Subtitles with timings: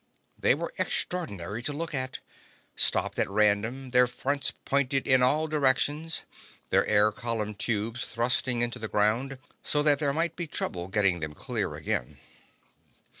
[0.35, 2.17] They were extraordinary to look at,
[2.75, 6.23] stopped at random, their fronts pointed in all directions,
[6.71, 11.19] their air column tubes thrusting into the ground so that there might be trouble getting
[11.19, 12.17] them clear again.